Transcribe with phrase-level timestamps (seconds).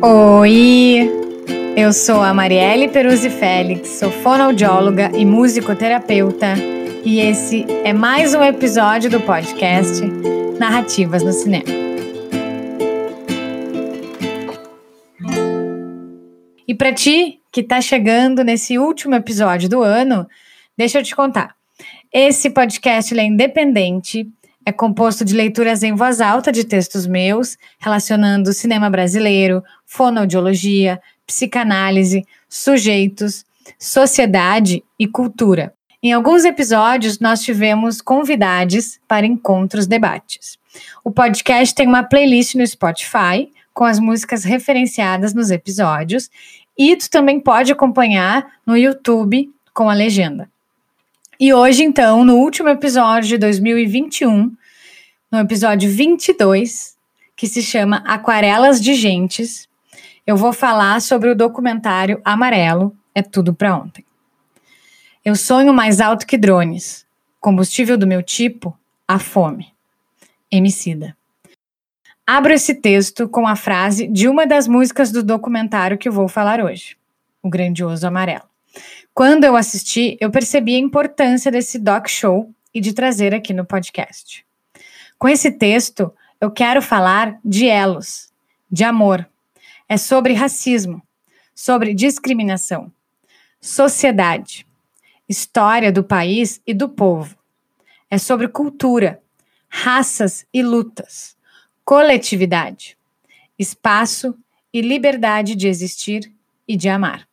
[0.00, 1.10] Oi,
[1.76, 6.54] eu sou a Marielle Peruzzi Félix, sou fonoaudióloga e musicoterapeuta,
[7.04, 10.00] e esse é mais um episódio do podcast
[10.58, 11.64] Narrativas no Cinema.
[16.66, 20.26] E para ti que está chegando nesse último episódio do ano,
[20.76, 21.61] deixa eu te contar.
[22.14, 24.28] Esse podcast é independente,
[24.66, 32.22] é composto de leituras em voz alta de textos meus, relacionando cinema brasileiro, fonoaudiologia, psicanálise,
[32.50, 33.46] sujeitos,
[33.78, 35.72] sociedade e cultura.
[36.02, 40.58] Em alguns episódios, nós tivemos convidados para encontros debates.
[41.02, 46.28] O podcast tem uma playlist no Spotify com as músicas referenciadas nos episódios
[46.78, 50.51] e tu também pode acompanhar no YouTube com a legenda.
[51.42, 54.56] E hoje, então, no último episódio de 2021,
[55.28, 56.96] no episódio 22,
[57.34, 59.68] que se chama Aquarelas de Gentes,
[60.24, 64.04] eu vou falar sobre o documentário Amarelo é Tudo para Ontem.
[65.24, 67.04] Eu sonho mais alto que drones.
[67.40, 68.78] Combustível do meu tipo,
[69.08, 69.74] a fome.
[70.48, 71.16] Emicida.
[72.24, 76.60] Abro esse texto com a frase de uma das músicas do documentário que vou falar
[76.60, 76.96] hoje,
[77.42, 78.51] O Grandioso Amarelo.
[79.14, 83.64] Quando eu assisti, eu percebi a importância desse doc show e de trazer aqui no
[83.64, 84.44] podcast.
[85.18, 88.32] Com esse texto, eu quero falar de elos,
[88.70, 89.28] de amor.
[89.88, 91.02] É sobre racismo,
[91.54, 92.90] sobre discriminação,
[93.60, 94.66] sociedade,
[95.28, 97.36] história do país e do povo.
[98.10, 99.22] É sobre cultura,
[99.68, 101.36] raças e lutas,
[101.84, 102.96] coletividade,
[103.58, 104.36] espaço
[104.72, 106.32] e liberdade de existir
[106.66, 107.28] e de amar.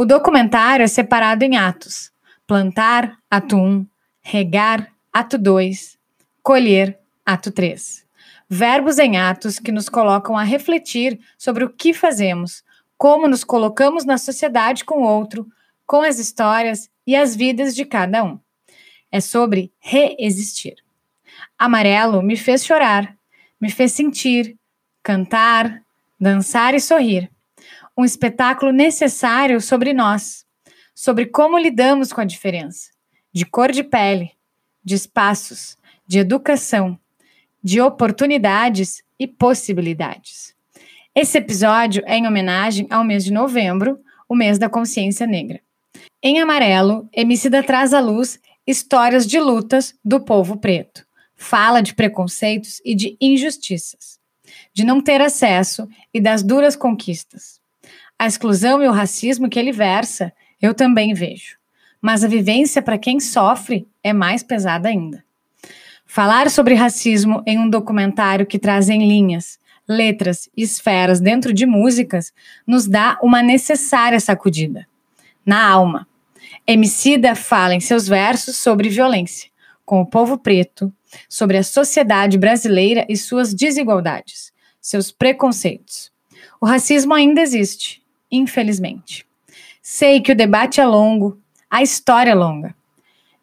[0.00, 2.10] O documentário é separado em atos:
[2.46, 3.86] plantar, ato 1,
[4.22, 5.98] regar, ato 2,
[6.42, 8.06] colher, ato 3.
[8.48, 12.64] Verbos em atos que nos colocam a refletir sobre o que fazemos,
[12.96, 15.46] como nos colocamos na sociedade com o outro,
[15.86, 18.40] com as histórias e as vidas de cada um.
[19.12, 20.76] É sobre reexistir.
[21.58, 23.14] Amarelo me fez chorar,
[23.60, 24.56] me fez sentir,
[25.02, 25.82] cantar,
[26.18, 27.30] dançar e sorrir
[28.00, 30.46] um espetáculo necessário sobre nós,
[30.94, 32.90] sobre como lidamos com a diferença,
[33.30, 34.32] de cor de pele,
[34.82, 36.98] de espaços, de educação,
[37.62, 40.54] de oportunidades e possibilidades.
[41.14, 45.60] Esse episódio é em homenagem ao mês de novembro, o mês da consciência negra.
[46.22, 51.06] Em amarelo, Emicida traz à luz histórias de lutas do povo preto.
[51.36, 54.18] Fala de preconceitos e de injustiças,
[54.72, 57.59] de não ter acesso e das duras conquistas.
[58.20, 61.56] A exclusão e o racismo que ele versa, eu também vejo.
[62.02, 65.24] Mas a vivência para quem sofre é mais pesada ainda.
[66.04, 71.64] Falar sobre racismo em um documentário que traz em linhas, letras e esferas dentro de
[71.64, 72.30] músicas
[72.66, 74.86] nos dá uma necessária sacudida.
[75.46, 76.06] Na alma.
[76.66, 79.48] Emicida fala em seus versos sobre violência,
[79.82, 80.92] com o povo preto,
[81.26, 86.12] sobre a sociedade brasileira e suas desigualdades, seus preconceitos.
[86.60, 87.99] O racismo ainda existe,
[88.30, 89.26] infelizmente.
[89.82, 92.74] Sei que o debate é longo, a história é longa.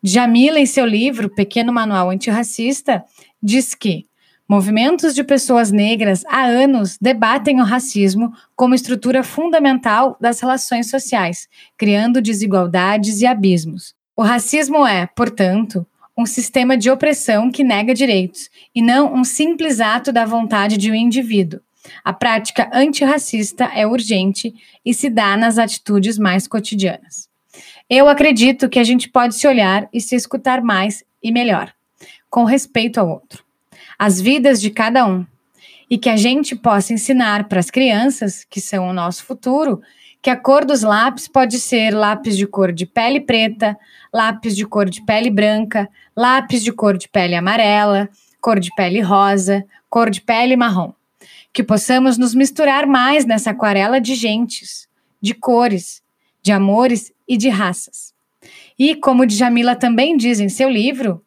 [0.03, 3.03] Jamila, em seu livro Pequeno Manual Antirracista,
[3.41, 4.05] diz que
[4.47, 11.47] movimentos de pessoas negras há anos debatem o racismo como estrutura fundamental das relações sociais,
[11.77, 13.93] criando desigualdades e abismos.
[14.15, 15.85] O racismo é, portanto,
[16.17, 20.89] um sistema de opressão que nega direitos e não um simples ato da vontade de
[20.89, 21.59] um indivíduo,
[22.03, 24.53] a prática antirracista é urgente
[24.85, 27.27] e se dá nas atitudes mais cotidianas.
[27.89, 31.73] Eu acredito que a gente pode se olhar e se escutar mais e melhor,
[32.29, 33.43] com respeito ao outro,
[33.97, 35.25] as vidas de cada um,
[35.89, 39.81] e que a gente possa ensinar para as crianças, que são o nosso futuro,
[40.21, 43.77] que a cor dos lápis pode ser lápis de cor de pele preta,
[44.13, 48.09] lápis de cor de pele branca, lápis de cor de pele amarela,
[48.41, 50.91] cor de pele rosa, cor de pele marrom
[51.57, 54.87] que possamos nos misturar mais nessa aquarela de gentes,
[55.19, 56.03] de cores,
[56.43, 58.13] de amores e de raças.
[58.77, 61.19] E, como Djamila também diz em seu livro,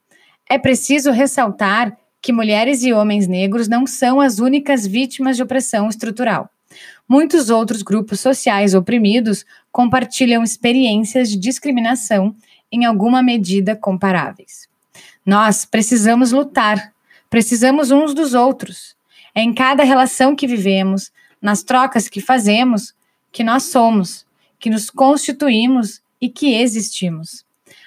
[0.49, 5.89] é preciso ressaltar que mulheres e homens negros não são as únicas vítimas de opressão
[5.89, 6.49] estrutural.
[7.09, 12.37] Muitos outros grupos sociais oprimidos compartilham experiências de discriminação
[12.71, 14.69] em alguma medida comparáveis.
[15.27, 16.93] Nós precisamos lutar,
[17.29, 19.00] precisamos uns dos outros.
[19.35, 22.95] É em cada relação que vivemos, nas trocas que fazemos,
[23.33, 24.27] que nós somos,
[24.59, 27.45] que nos constituímos e que existimos.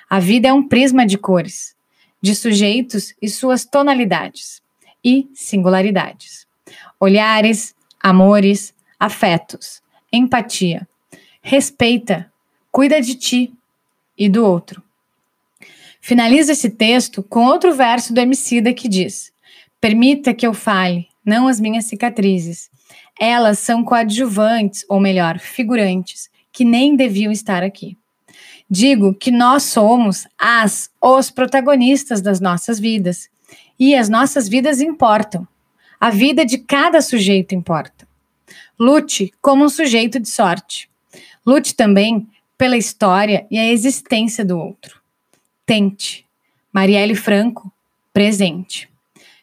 [0.09, 1.75] A vida é um prisma de cores,
[2.21, 4.61] de sujeitos e suas tonalidades
[5.03, 6.47] e singularidades.
[6.99, 9.81] Olhares, amores, afetos,
[10.11, 10.87] empatia.
[11.41, 12.31] Respeita,
[12.71, 13.53] cuida de ti
[14.17, 14.81] e do outro.
[15.99, 19.33] Finaliza esse texto com outro verso do Emicida que diz:
[19.79, 22.69] Permita que eu fale, não as minhas cicatrizes.
[23.19, 27.97] Elas são coadjuvantes, ou melhor, figurantes, que nem deviam estar aqui.
[28.69, 33.29] Digo que nós somos as, os protagonistas das nossas vidas.
[33.79, 35.47] E as nossas vidas importam.
[35.99, 38.07] A vida de cada sujeito importa.
[38.79, 40.89] Lute como um sujeito de sorte.
[41.45, 42.27] Lute também
[42.57, 45.01] pela história e a existência do outro.
[45.65, 46.25] Tente.
[46.71, 47.71] Marielle Franco,
[48.11, 48.89] presente.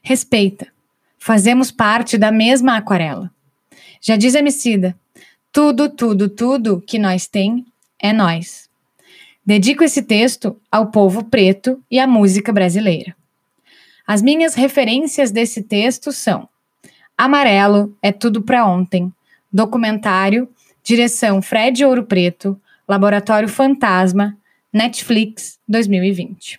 [0.02, 0.66] Respeita.
[1.22, 3.30] Fazemos parte da mesma aquarela.
[4.00, 4.98] Já diz Emicida,
[5.52, 7.66] tudo, tudo, tudo que nós tem
[8.00, 8.70] é nós.
[9.44, 13.14] Dedico esse texto ao povo preto e à música brasileira.
[14.06, 16.48] As minhas referências desse texto são
[17.18, 19.12] Amarelo é tudo para ontem,
[19.52, 20.48] documentário,
[20.82, 22.58] direção Fred Ouro Preto,
[22.88, 24.38] Laboratório Fantasma,
[24.72, 26.58] Netflix 2020.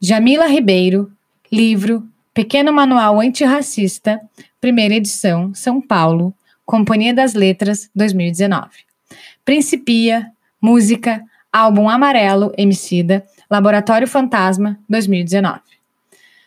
[0.00, 1.12] Jamila Ribeiro,
[1.52, 4.18] livro Pequeno Manual Antirracista,
[4.58, 6.32] primeira edição, São Paulo,
[6.64, 8.70] Companhia das Letras 2019.
[9.44, 15.60] Principia, música, álbum Amarelo, Emicida, Laboratório Fantasma 2019.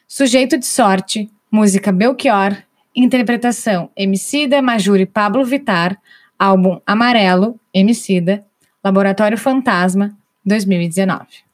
[0.08, 2.58] Sujeito de Sorte, música Belchior,
[2.96, 5.96] interpretação Emicida, Majuri Pablo Vitar,
[6.40, 8.44] álbum Amarelo, Emicida,
[8.84, 11.46] Laboratório Fantasma 2019.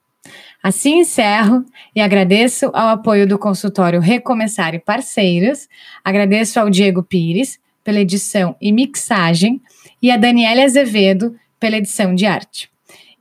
[0.63, 1.65] Assim encerro
[1.95, 5.67] e agradeço ao apoio do consultório Recomeçar e Parceiros,
[6.03, 9.59] agradeço ao Diego Pires pela edição e mixagem
[10.01, 12.69] e a Daniela Azevedo pela edição de arte.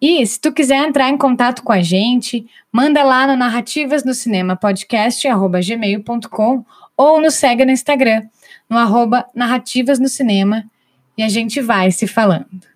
[0.01, 4.15] E se tu quiser entrar em contato com a gente, manda lá no Narrativas no
[4.15, 5.27] Cinema Podcast,
[5.63, 6.65] gmail.com
[6.97, 8.23] ou nos segue no Instagram,
[8.69, 10.65] no arroba Narrativas no Cinema,
[11.17, 12.70] e a gente vai se falando.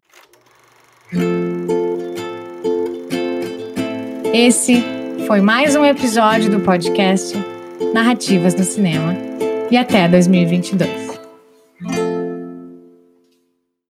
[4.35, 4.83] Esse
[5.29, 7.39] foi mais um episódio do podcast
[7.95, 9.15] Narrativas no Cinema
[9.71, 11.04] e até 2022.